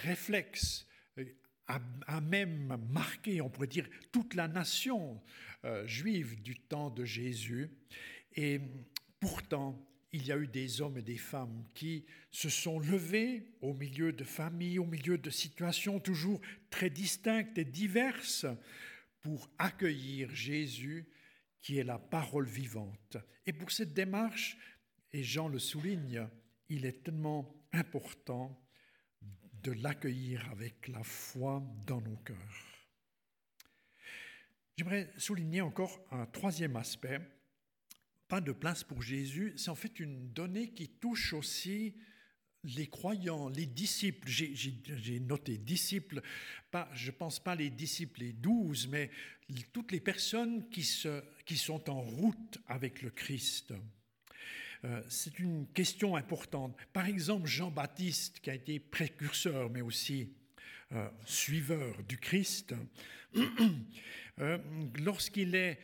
réflexe 0.03 0.87
a, 1.67 2.21
même 2.21 2.77
marqué, 2.91 3.41
on 3.41 3.49
pourrait 3.49 3.69
dire, 3.69 3.89
toute 4.11 4.35
la 4.35 4.49
nation 4.49 5.23
euh, 5.65 5.87
juive 5.87 6.43
du 6.43 6.59
temps 6.59 6.91
de 6.91 7.05
Jésus. 7.05 7.71
Et 8.35 8.61
pourtant, 9.21 9.79
il 10.13 10.27
y 10.27 10.33
a 10.33 10.37
eu 10.37 10.49
des 10.49 10.81
hommes 10.81 10.99
et 10.99 11.03
des 11.03 11.19
femmes 11.19 11.65
qui 11.75 12.05
se 12.31 12.49
sont 12.49 12.81
levés 12.81 13.47
au 13.61 13.73
milieu 13.75 14.13
de 14.13 14.25
familles, 14.25 14.79
au 14.79 14.87
milieu 14.87 15.19
de 15.19 15.31
situations 15.31 16.01
toujours 16.01 16.41
très 16.69 16.91
distinctes 16.91 17.59
et 17.59 17.65
diverses 17.65 18.47
pour 19.21 19.51
accueillir 19.59 20.35
Jésus 20.35 21.09
qui 21.61 21.79
est 21.79 21.85
la 21.85 21.99
parole 21.99 22.47
vivante. 22.47 23.17
Et 23.47 23.53
pour 23.53 23.71
cette 23.71 23.93
démarche, 23.93 24.57
et 25.13 25.23
Jean 25.23 25.49
le 25.49 25.59
souligne, 25.59 26.27
il 26.69 26.87
est 26.87 27.05
tellement 27.05 27.55
important 27.73 28.61
de 29.63 29.73
l'accueillir 29.73 30.49
avec 30.51 30.89
la 30.89 31.03
foi 31.03 31.63
dans 31.87 32.01
nos 32.01 32.17
cœurs. 32.17 32.87
J'aimerais 34.77 35.13
souligner 35.19 35.61
encore 35.61 36.01
un 36.11 36.25
troisième 36.27 36.77
aspect 36.77 37.21
pas 38.31 38.41
de 38.41 38.53
place 38.53 38.85
pour 38.85 39.03
Jésus, 39.03 39.53
c'est 39.57 39.71
en 39.71 39.75
fait 39.75 39.99
une 39.99 40.33
donnée 40.33 40.69
qui 40.69 40.89
touche 40.89 41.33
aussi 41.33 41.97
les 42.63 42.87
croyants, 42.87 43.49
les 43.49 43.67
disciples. 43.67 44.29
J'ai 44.29 45.19
noté 45.19 45.59
disciples, 45.59 46.23
pas, 46.71 46.89
je 46.95 47.09
ne 47.09 47.17
pense 47.17 47.41
pas 47.41 47.57
les 47.57 47.71
disciples, 47.71 48.21
les 48.21 48.33
douze, 48.33 48.87
mais 48.87 49.11
toutes 49.73 49.91
les 49.91 49.99
personnes 49.99 50.69
qui, 50.71 50.85
se, 50.85 51.25
qui 51.45 51.57
sont 51.57 51.91
en 51.91 52.01
route 52.01 52.59
avec 52.69 53.03
le 53.03 53.11
Christ. 53.11 53.75
Euh, 54.85 55.03
c'est 55.09 55.41
une 55.41 55.67
question 55.67 56.15
importante. 56.15 56.77
Par 56.93 57.07
exemple, 57.07 57.49
Jean-Baptiste, 57.49 58.39
qui 58.39 58.51
a 58.51 58.55
été 58.55 58.79
précurseur, 58.79 59.71
mais 59.71 59.81
aussi 59.81 60.33
euh, 60.93 61.09
suiveur 61.27 62.01
du 62.05 62.17
Christ, 62.17 62.77
euh, 64.39 64.59
lorsqu'il 65.01 65.57
est 65.57 65.81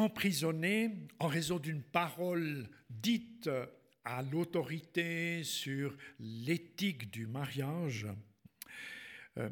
emprisonné 0.00 1.08
en 1.18 1.26
raison 1.26 1.58
d'une 1.58 1.82
parole 1.82 2.68
dite 2.90 3.48
à 4.04 4.22
l'autorité 4.22 5.44
sur 5.44 5.96
l'éthique 6.18 7.10
du 7.10 7.26
mariage, 7.26 8.06
euh, 9.36 9.50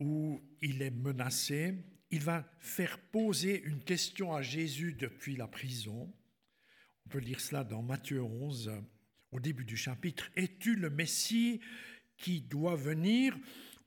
où 0.00 0.42
il 0.60 0.82
est 0.82 0.90
menacé, 0.90 1.74
il 2.10 2.20
va 2.20 2.44
faire 2.58 2.98
poser 2.98 3.62
une 3.62 3.82
question 3.82 4.34
à 4.34 4.42
Jésus 4.42 4.92
depuis 4.92 5.36
la 5.36 5.48
prison. 5.48 6.12
On 7.06 7.08
peut 7.08 7.18
lire 7.18 7.40
cela 7.40 7.64
dans 7.64 7.82
Matthieu 7.82 8.22
11, 8.22 8.72
au 9.32 9.40
début 9.40 9.64
du 9.64 9.76
chapitre. 9.76 10.30
Es-tu 10.36 10.76
le 10.76 10.90
Messie 10.90 11.60
qui 12.16 12.40
doit 12.42 12.76
venir 12.76 13.36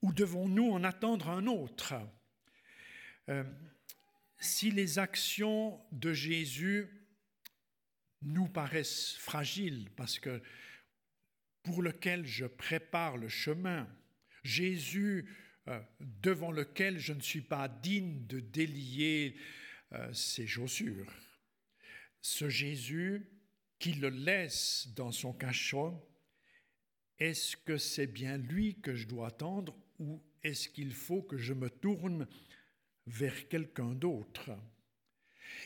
ou 0.02 0.14
devons-nous 0.14 0.72
en 0.72 0.84
attendre 0.84 1.30
un 1.30 1.46
autre? 1.48 1.94
Euh, 3.30 3.44
si 4.40 4.72
les 4.72 5.00
actions 5.00 5.80
de 5.92 6.14
Jésus 6.14 6.88
nous 8.22 8.48
paraissent 8.48 9.16
fragiles, 9.18 9.90
parce 9.96 10.20
que 10.20 10.42
pour 11.64 11.82
lequel 11.82 12.26
je 12.26 12.46
prépare 12.46 13.18
le 13.18 13.28
chemin, 13.28 13.88
Jésus 14.44 15.30
euh, 15.68 15.80
devant 16.00 16.52
lequel 16.52 17.00
je 17.00 17.14
ne 17.14 17.22
suis 17.22 17.42
pas 17.42 17.68
digne 17.68 18.26
de 18.28 18.40
délier 18.40 19.36
euh, 19.92 20.12
ses 20.14 20.48
chaussures, 20.48 21.12
ce 22.22 22.50
Jésus 22.50 23.30
qui 23.78 23.94
le 23.94 24.10
laisse 24.10 24.88
dans 24.96 25.12
son 25.12 25.34
cachot, 25.34 26.06
est-ce 27.20 27.58
que 27.58 27.78
c'est 27.78 28.08
bien 28.08 28.38
lui 28.38 28.80
que 28.82 28.96
je 28.96 29.08
dois 29.08 29.28
attendre 29.28 29.78
ou 30.00 30.24
est-ce 30.44 30.70
qu'il 30.70 30.94
faut 30.94 31.22
que 31.22 31.38
je 31.38 31.54
me 31.54 31.70
tourne 31.70 32.28
vers 33.10 33.48
quelqu'un 33.48 33.94
d'autre. 33.94 34.52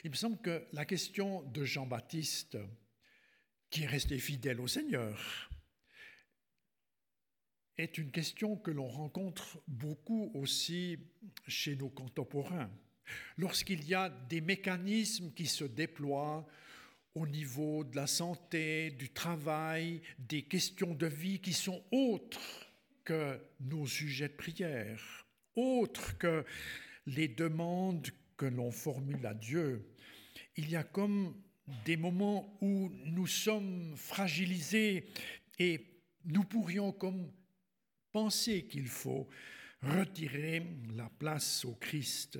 Il 0.03 0.11
me 0.11 0.15
semble 0.15 0.39
que 0.41 0.65
la 0.73 0.85
question 0.85 1.43
de 1.43 1.63
Jean-Baptiste, 1.65 2.57
qui 3.69 3.83
est 3.83 3.87
resté 3.87 4.17
fidèle 4.17 4.59
au 4.59 4.67
Seigneur, 4.67 5.49
est 7.77 7.97
une 7.97 8.11
question 8.11 8.55
que 8.55 8.71
l'on 8.71 8.87
rencontre 8.87 9.61
beaucoup 9.67 10.31
aussi 10.35 10.99
chez 11.47 11.75
nos 11.75 11.89
contemporains. 11.89 12.69
Lorsqu'il 13.37 13.83
y 13.87 13.93
a 13.93 14.09
des 14.09 14.41
mécanismes 14.41 15.33
qui 15.33 15.47
se 15.47 15.65
déploient 15.65 16.47
au 17.15 17.27
niveau 17.27 17.83
de 17.83 17.95
la 17.95 18.07
santé, 18.07 18.91
du 18.91 19.09
travail, 19.09 20.01
des 20.17 20.43
questions 20.43 20.93
de 20.93 21.07
vie 21.07 21.39
qui 21.39 21.53
sont 21.53 21.83
autres 21.91 22.71
que 23.03 23.39
nos 23.59 23.85
sujets 23.85 24.29
de 24.29 24.33
prière, 24.33 25.25
autres 25.55 26.17
que 26.17 26.45
les 27.05 27.27
demandes 27.27 28.07
que 28.37 28.45
l'on 28.45 28.71
formule 28.71 29.25
à 29.25 29.33
Dieu. 29.33 29.89
Il 30.55 30.69
y 30.69 30.75
a 30.75 30.83
comme 30.83 31.35
des 31.85 31.97
moments 31.97 32.57
où 32.61 32.91
nous 33.05 33.27
sommes 33.27 33.95
fragilisés 33.95 35.07
et 35.59 36.01
nous 36.25 36.43
pourrions 36.43 36.91
comme 36.91 37.31
penser 38.11 38.65
qu'il 38.65 38.87
faut 38.87 39.27
retirer 39.81 40.65
la 40.95 41.09
place 41.09 41.65
au 41.65 41.75
Christ 41.75 42.39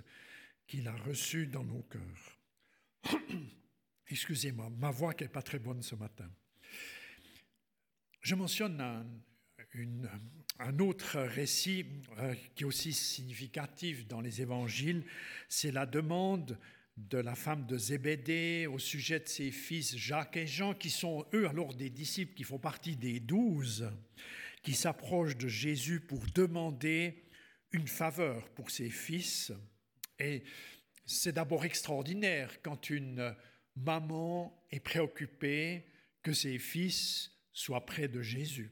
qu'il 0.68 0.88
a 0.88 0.96
reçu 0.96 1.48
dans 1.48 1.64
nos 1.64 1.84
cœurs. 1.84 2.40
Excusez-moi, 4.08 4.70
ma 4.70 4.92
voix 4.92 5.14
n'est 5.20 5.28
pas 5.28 5.42
très 5.42 5.60
bonne 5.60 5.82
ce 5.82 5.96
matin. 5.96 6.30
Je 8.22 8.36
mentionne 8.36 8.80
un, 8.80 9.06
un 10.60 10.80
autre 10.80 11.20
récit 11.20 11.86
euh, 12.20 12.36
qui 12.56 12.64
est 12.64 12.66
aussi 12.66 12.94
significatif 12.94 14.08
dans 14.08 14.22
les 14.22 14.42
évangiles, 14.42 15.04
c'est 15.50 15.72
la 15.72 15.86
demande 15.86 16.58
de 16.98 17.18
la 17.18 17.36
femme 17.36 17.66
de 17.66 17.78
Zébédée 17.78 18.68
au 18.68 18.78
sujet 18.78 19.20
de 19.20 19.28
ses 19.28 19.52
fils 19.52 19.98
Jacques 19.98 20.38
et 20.38 20.46
Jean, 20.46 20.74
qui 20.74 20.90
sont 20.90 21.26
eux 21.34 21.48
alors 21.48 21.74
des 21.74 21.90
disciples 21.90 22.36
qui 22.36 22.44
font 22.44 22.60
partie 22.60 22.96
des 22.96 23.20
douze, 23.20 23.92
qui 24.62 24.74
s'approchent 24.74 25.38
de 25.38 25.48
Jésus 25.48 26.00
pour 26.00 26.24
demander 26.36 27.24
une 27.72 27.88
faveur 27.88 28.48
pour 28.50 28.70
ses 28.70 28.90
fils. 28.90 29.52
Et 30.20 30.44
c'est 31.06 31.34
d'abord 31.34 31.66
extraordinaire 31.66 32.62
quand 32.62 32.90
une 32.90 33.36
maman 33.76 34.64
est 34.72 34.80
préoccupée 34.80 35.86
que 36.22 36.32
ses 36.32 36.60
fils 36.60 37.32
soient 37.52 37.86
près 37.86 38.08
de 38.08 38.22
Jésus. 38.22 38.72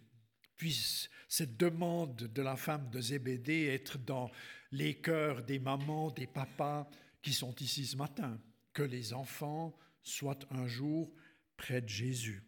Puisse 0.61 1.09
cette 1.27 1.57
demande 1.57 2.15
de 2.17 2.41
la 2.43 2.55
femme 2.55 2.91
de 2.91 3.01
Zébédée 3.01 3.65
être 3.65 3.97
dans 3.97 4.29
les 4.71 4.93
cœurs 4.93 5.41
des 5.41 5.57
mamans, 5.57 6.11
des 6.11 6.27
papas, 6.27 6.87
qui 7.23 7.33
sont 7.33 7.55
ici 7.55 7.87
ce 7.87 7.97
matin, 7.97 8.39
que 8.71 8.83
les 8.83 9.11
enfants 9.11 9.75
soient 10.03 10.37
un 10.51 10.67
jour 10.67 11.11
près 11.57 11.81
de 11.81 11.89
Jésus. 11.89 12.43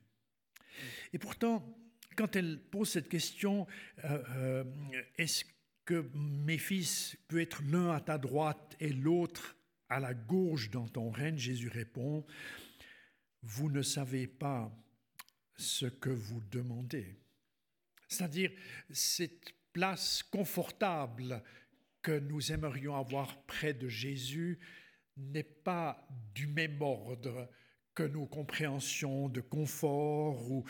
Et 1.12 1.17
pourtant, 1.17 1.75
quand 2.15 2.36
elle 2.36 2.62
pose 2.62 2.88
cette 2.88 3.10
question, 3.10 3.65
euh, 4.03 4.24
euh, 4.36 4.63
est-ce 5.17 5.43
que 5.84 6.08
mes 6.13 6.60
fils 6.60 7.17
peuvent 7.27 7.39
être 7.39 7.63
l'un 7.63 7.89
à 7.89 8.00
ta 8.00 8.20
droite 8.20 8.75
et 8.79 8.93
l'autre 8.93 9.55
à 9.89 10.00
la 10.00 10.13
gauche 10.13 10.70
dans 10.70 10.88
ton 10.88 11.10
règne? 11.10 11.39
Jésus 11.39 11.67
répond, 11.67 12.24
vous 13.41 13.72
ne 13.72 13.82
savez 13.82 14.27
pas 14.27 14.72
ce 15.58 15.88
que 15.88 16.12
vous 16.12 16.41
demandez. 16.51 17.23
C'est-à-dire 18.13 18.51
cette 18.91 19.53
place 19.74 20.24
confortable 20.24 21.43
que 22.01 22.20
nous 22.20 22.51
aimerions 22.51 22.96
avoir 22.96 23.41
près 23.43 23.74
de 23.74 23.88
Jésus 23.88 24.60
n'est 25.17 25.43
pas 25.43 26.08
du 26.34 26.48
même 26.48 26.82
ordre 26.82 27.50
que 27.96 28.03
nos 28.03 28.25
compréhensions 28.25 29.29
de 29.29 29.41
confort 29.41 30.51
ou 30.51 30.65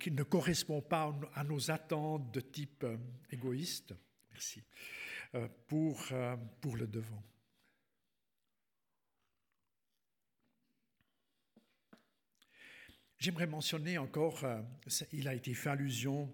qui 0.00 0.10
ne 0.10 0.22
correspond 0.22 0.80
pas 0.80 1.18
à 1.34 1.44
nos 1.44 1.70
attentes 1.70 2.32
de 2.32 2.40
type 2.40 2.82
euh, 2.82 2.96
égoïste. 3.30 3.94
Merci. 4.32 4.62
Euh, 5.34 5.46
pour, 5.68 6.04
euh, 6.12 6.36
pour 6.60 6.76
le 6.76 6.86
devant. 6.86 7.22
J'aimerais 13.18 13.46
mentionner 13.48 13.98
encore, 13.98 14.44
il 15.12 15.26
a 15.26 15.34
été 15.34 15.52
fait 15.52 15.70
allusion 15.70 16.32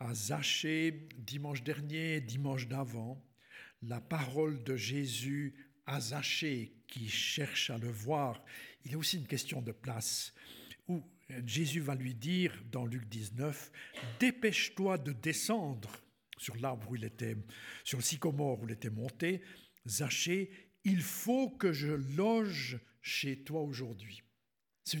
à 0.00 0.14
Zachée 0.14 1.08
dimanche 1.18 1.62
dernier, 1.62 2.20
dimanche 2.20 2.68
d'avant 2.68 3.24
la 3.82 4.00
parole 4.00 4.62
de 4.64 4.76
Jésus 4.76 5.54
à 5.86 6.00
Zachée 6.00 6.72
qui 6.86 7.08
cherche 7.08 7.70
à 7.70 7.78
le 7.78 7.90
voir, 7.90 8.42
il 8.84 8.92
y 8.92 8.94
a 8.94 8.98
aussi 8.98 9.18
une 9.18 9.26
question 9.26 9.60
de 9.62 9.72
place 9.72 10.32
où 10.88 11.02
Jésus 11.46 11.80
va 11.80 11.94
lui 11.94 12.14
dire 12.14 12.54
dans 12.70 12.86
Luc 12.86 13.08
19 13.08 13.70
Dépêche-toi 14.20 14.98
de 14.98 15.12
descendre 15.12 15.90
sur 16.38 16.56
l'arbre 16.56 16.90
où 16.90 16.96
il 16.96 17.04
était, 17.04 17.36
sur 17.84 17.98
le 17.98 18.04
sycomore 18.04 18.60
où 18.60 18.66
il 18.66 18.72
était 18.72 18.90
monté, 18.90 19.42
Zachée, 19.86 20.50
il 20.84 21.02
faut 21.02 21.50
que 21.50 21.72
je 21.72 21.92
loge 21.92 22.78
chez 23.00 23.42
toi 23.44 23.62
aujourd'hui. 23.62 24.22
C'est 24.84 24.98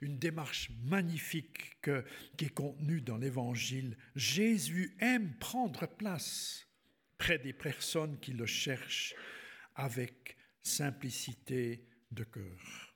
une, 0.00 0.18
démarche 0.18 0.70
magnifique 0.84 1.80
que, 1.82 2.04
qui 2.36 2.46
est 2.46 2.54
contenue 2.54 3.00
dans 3.00 3.16
l'Évangile. 3.16 3.96
Jésus 4.14 4.96
aime 5.00 5.34
prendre 5.38 5.86
place 5.86 6.68
près 7.18 7.38
des 7.38 7.52
personnes 7.52 8.18
qui 8.20 8.32
le 8.32 8.46
cherchent 8.46 9.14
avec 9.74 10.36
simplicité 10.62 11.84
de 12.12 12.22
cœur. 12.24 12.94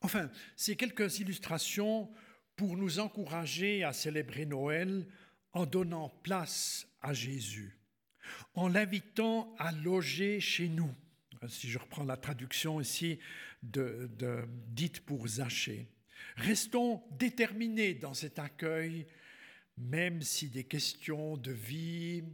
Enfin, 0.00 0.30
ces 0.56 0.76
quelques 0.76 1.20
illustrations 1.20 2.12
pour 2.56 2.76
nous 2.76 2.98
encourager 2.98 3.84
à 3.84 3.92
célébrer 3.92 4.46
Noël 4.46 5.06
en 5.52 5.66
donnant 5.66 6.08
place 6.22 6.86
à 7.00 7.14
Jésus, 7.14 7.78
en 8.54 8.68
l'invitant 8.68 9.54
à 9.58 9.72
loger 9.72 10.40
chez 10.40 10.68
nous. 10.68 10.94
Si 11.48 11.68
je 11.68 11.78
reprends 11.78 12.04
la 12.04 12.16
traduction 12.16 12.80
ici 12.80 13.18
de, 13.62 14.10
dite 14.68 15.00
pour 15.00 15.26
Zachée. 15.26 15.88
Restons 16.36 17.02
déterminés 17.18 17.94
dans 17.94 18.14
cet 18.14 18.38
accueil, 18.38 19.06
même 19.76 20.22
si 20.22 20.48
des 20.48 20.64
questions 20.64 21.36
de 21.36 21.52
vie, 21.52 22.24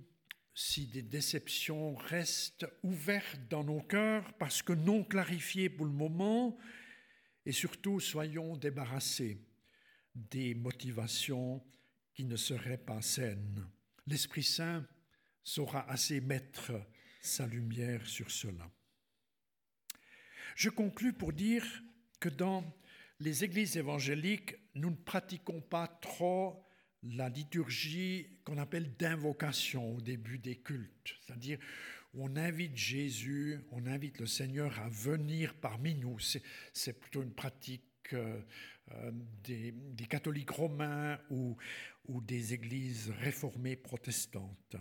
si 0.55 0.87
des 0.87 1.03
déceptions 1.03 1.95
restent 1.95 2.67
ouvertes 2.83 3.41
dans 3.49 3.65
nos 3.65 3.81
cœurs 3.81 4.33
parce 4.39 4.63
que 4.63 4.73
non 4.73 5.05
clarifiées 5.05 5.71
pour 5.71 5.87
le 5.87 5.93
moment, 5.93 6.59
et 7.47 7.53
surtout 7.53 8.01
soyons 8.01 8.57
débarrassés 8.57 9.41
des 10.15 10.55
motivations 10.55 11.65
qui 12.15 12.25
ne 12.25 12.37
seraient 12.37 12.79
pas 12.79 13.01
saines. 13.01 13.67
L'Esprit 14.07 14.43
Saint 14.43 14.87
saura 15.43 15.89
assez 15.91 16.21
mettre 16.21 16.73
sa 17.23 17.47
lumière 17.47 18.07
sur 18.07 18.31
cela. 18.31 18.71
Je 20.57 20.69
conclus 20.69 21.13
pour 21.13 21.33
dire 21.33 21.65
que 22.19 22.29
dans 22.29 22.65
les 23.21 23.45
églises 23.45 23.77
évangéliques, 23.77 24.57
nous 24.75 24.91
ne 24.91 24.97
pratiquons 24.97 25.61
pas 25.61 25.87
trop 25.87 26.65
la 27.03 27.29
liturgie 27.29 28.27
qu'on 28.45 28.59
appelle 28.59 28.95
d'invocation 28.97 29.97
au 29.97 30.01
début 30.01 30.39
des 30.39 30.57
cultes, 30.57 31.17
c'est-à-dire 31.27 31.59
on 32.15 32.37
invite 32.37 32.77
Jésus, 32.77 33.61
on 33.71 33.87
invite 33.87 34.19
le 34.19 34.27
Seigneur 34.27 34.79
à 34.81 34.89
venir 34.89 35.55
parmi 35.55 35.95
nous. 35.95 36.19
C'est 36.73 36.99
plutôt 36.99 37.23
une 37.23 37.33
pratique 37.33 37.85
euh, 38.13 38.43
euh, 38.93 39.13
des, 39.45 40.07
catholiques 40.09 40.51
romains 40.51 41.21
ou, 41.31 41.57
ou 42.09 42.21
des 42.21 42.53
églises 42.53 43.13
réformées 43.21 43.77
protestantes. 43.77 44.77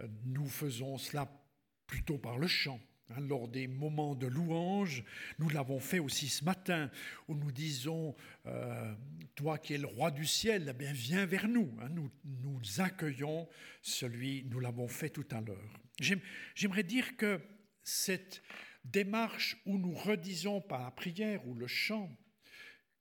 Euh, 0.00 0.08
nous 0.24 0.48
faisons 0.48 0.98
cela 0.98 1.30
plutôt 1.86 2.18
par 2.18 2.38
le 2.38 2.48
chant. 2.48 2.80
Hein, 3.10 3.20
lors 3.20 3.48
des 3.48 3.66
moments 3.66 4.14
de 4.14 4.26
louange, 4.26 5.04
nous 5.38 5.50
l'avons 5.50 5.78
fait 5.78 5.98
aussi 5.98 6.28
ce 6.28 6.44
matin, 6.44 6.90
où 7.28 7.34
nous 7.34 7.52
disons, 7.52 8.14
euh, 8.46 8.94
toi 9.34 9.58
qui 9.58 9.74
es 9.74 9.78
le 9.78 9.86
roi 9.86 10.10
du 10.10 10.24
ciel, 10.24 10.68
eh 10.70 10.72
bien, 10.72 10.92
viens 10.92 11.26
vers 11.26 11.46
nous. 11.46 11.70
Hein, 11.80 11.88
nous. 11.90 12.10
Nous 12.24 12.80
accueillons 12.80 13.48
celui, 13.82 14.44
nous 14.44 14.58
l'avons 14.58 14.88
fait 14.88 15.10
tout 15.10 15.26
à 15.30 15.40
l'heure. 15.40 15.80
J'aimerais 16.54 16.82
dire 16.82 17.16
que 17.16 17.40
cette 17.82 18.42
démarche 18.84 19.58
où 19.66 19.78
nous 19.78 19.94
redisons 19.94 20.60
par 20.60 20.82
la 20.82 20.90
prière 20.90 21.46
ou 21.46 21.54
le 21.54 21.66
chant 21.66 22.10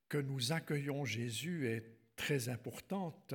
que 0.10 0.18
nous 0.18 0.52
accueillons 0.52 1.06
Jésus 1.06 1.68
est 1.68 1.98
très 2.16 2.50
importante. 2.50 3.34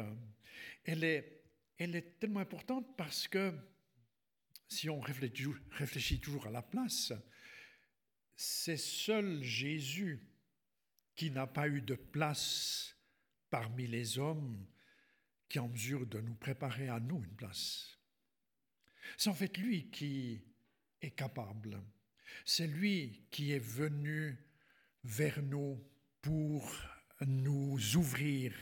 Elle 0.84 1.02
est, 1.02 1.42
elle 1.78 1.96
est 1.96 2.18
tellement 2.20 2.40
importante 2.40 2.96
parce 2.96 3.26
que 3.26 3.52
si 4.68 4.90
on 4.90 5.00
réfléchit 5.00 6.20
toujours 6.20 6.46
à 6.46 6.50
la 6.50 6.62
place, 6.62 7.12
c'est 8.36 8.76
seul 8.76 9.42
Jésus 9.42 10.28
qui 11.16 11.30
n'a 11.30 11.46
pas 11.46 11.68
eu 11.68 11.80
de 11.80 11.94
place 11.96 12.94
parmi 13.50 13.86
les 13.86 14.18
hommes 14.18 14.66
qui 15.48 15.58
est 15.58 15.62
en 15.62 15.68
mesure 15.68 16.06
de 16.06 16.20
nous 16.20 16.34
préparer 16.34 16.88
à 16.88 17.00
nous 17.00 17.24
une 17.24 17.34
place. 17.34 17.98
C'est 19.16 19.30
en 19.30 19.34
fait 19.34 19.56
lui 19.56 19.90
qui 19.90 20.44
est 21.00 21.10
capable. 21.10 21.82
C'est 22.44 22.66
lui 22.66 23.26
qui 23.30 23.52
est 23.52 23.58
venu 23.58 24.38
vers 25.02 25.42
nous 25.42 25.82
pour 26.20 26.70
nous 27.26 27.78
ouvrir, 27.96 28.54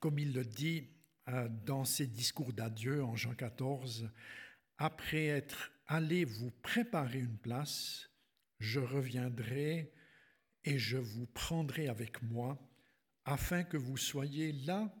comme 0.00 0.18
il 0.18 0.32
le 0.32 0.44
dit 0.44 0.88
euh, 1.28 1.48
dans 1.66 1.84
ses 1.84 2.06
discours 2.06 2.52
d'adieu 2.52 3.04
en 3.04 3.14
Jean 3.14 3.34
14, 3.34 4.10
après 4.78 5.26
être 5.26 5.72
allé 5.86 6.24
vous 6.24 6.50
préparer 6.50 7.18
une 7.18 7.38
place, 7.38 8.10
je 8.60 8.80
reviendrai 8.80 9.92
et 10.64 10.78
je 10.78 10.96
vous 10.96 11.26
prendrai 11.26 11.88
avec 11.88 12.22
moi 12.22 12.58
afin 13.24 13.64
que 13.64 13.76
vous 13.76 13.96
soyez 13.96 14.52
là 14.52 14.94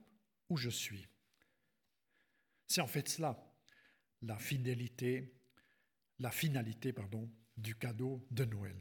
où 0.48 0.56
je 0.56 0.70
suis. 0.70 1.06
C'est 2.66 2.80
en 2.80 2.86
fait 2.86 3.08
cela, 3.08 3.42
la 4.22 4.38
fidélité, 4.38 5.34
la 6.18 6.30
finalité 6.30 6.92
pardon, 6.92 7.30
du 7.56 7.74
cadeau 7.74 8.26
de 8.30 8.44
Noël. 8.44 8.78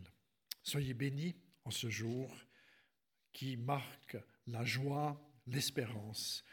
Soyez 0.64 0.94
bénis 0.94 1.36
en 1.64 1.72
ce 1.72 1.90
jour 1.90 2.36
qui 3.32 3.56
marque 3.56 4.18
la 4.48 4.66
joie, 4.66 5.22
l'espérance 5.46 6.44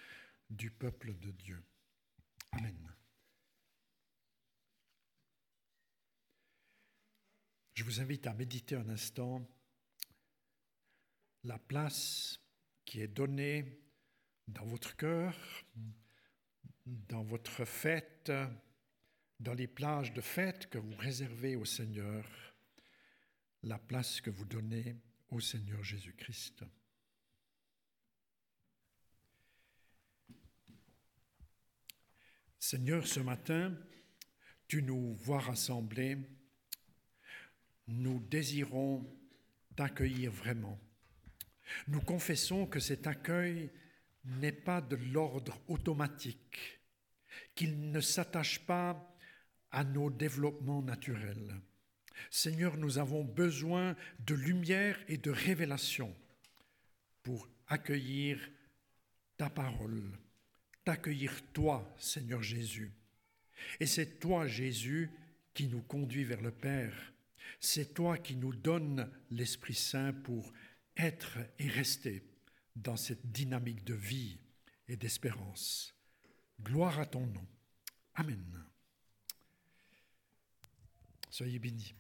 du 0.51 0.71
peuple 0.71 1.15
de 1.19 1.31
Dieu. 1.33 1.65
Amen. 2.53 2.94
Je 7.85 7.91
vous 7.91 8.01
invite 8.01 8.27
à 8.27 8.33
méditer 8.33 8.77
un 8.77 8.89
instant 8.89 9.47
la 11.43 11.59
place 11.59 12.41
qui 12.87 13.03
est 13.03 13.09
donnée 13.09 13.79
dans 14.49 14.65
votre 14.65 14.97
cœur, 14.97 15.37
dans 16.87 17.23
votre 17.25 17.67
fête, 17.67 18.33
dans 19.39 19.53
les 19.53 19.67
plages 19.67 20.15
de 20.15 20.23
fête 20.23 20.71
que 20.71 20.79
vous 20.79 20.97
réservez 20.97 21.57
au 21.57 21.67
Seigneur, 21.67 22.27
la 23.63 23.79
place 23.79 24.23
que 24.23 24.31
vous 24.31 24.47
donnez 24.47 24.97
au 25.29 25.41
Seigneur 25.41 25.85
Jésus-Christ. 25.85 26.65
Seigneur, 32.59 33.07
ce 33.07 33.21
matin, 33.21 33.77
tu 34.69 34.83
nous 34.83 35.15
vois 35.17 35.41
rassemblés 35.41 36.17
nous 37.87 38.21
désirons 38.21 39.05
t'accueillir 39.77 40.31
vraiment. 40.31 40.79
Nous 41.89 42.01
confessons 42.01 42.67
que 42.67 42.81
cet 42.81 43.07
accueil 43.07 43.71
n'est 44.25 44.53
pas 44.53 44.81
de 44.81 44.97
l'ordre 44.97 45.61
automatique, 45.69 46.81
qu'il 47.55 47.91
ne 47.91 48.01
s'attache 48.01 48.61
pas 48.61 49.17
à 49.71 49.85
nos 49.85 50.11
développements 50.11 50.83
naturels. 50.83 51.55
Seigneur, 52.31 52.77
nous 52.77 52.99
avons 52.99 53.25
besoin 53.25 53.97
de 54.21 54.35
lumière 54.35 54.99
et 55.09 55.19
de 55.19 55.31
révélation 55.31 56.15
pour 57.23 57.49
accueillir 57.67 58.39
ta 59.37 59.51
parole, 59.51 60.19
t'accueillir 60.85 61.33
toi, 61.53 61.93
Seigneur 61.99 62.43
Jésus. 62.43 62.93
Et 63.81 63.87
c'est 63.87 64.21
toi, 64.21 64.47
Jésus, 64.47 65.11
qui 65.55 65.67
nous 65.67 65.83
conduit 65.83 66.25
vers 66.25 66.41
le 66.41 66.51
Père 66.51 67.14
c'est 67.61 67.95
toi 67.95 68.19
qui 68.19 68.37
nous 68.37 68.55
donnes 68.55 69.11
l'Esprit 69.31 69.75
Saint 69.75 70.13
pour 70.13 70.53
être 70.97 71.39
et 71.59 71.69
rester 71.69 72.23
dans 72.77 72.97
cette 72.97 73.31
dynamique 73.33 73.85
de 73.85 73.95
vie 73.95 74.39
et 74.89 74.97
d'espérance. 74.97 75.95
Gloire 76.61 76.99
à 77.01 77.07
ton 77.07 77.27
nom. 77.27 77.47
Amen. 78.15 78.65
Soyez 81.31 81.59
bénis. 81.59 81.95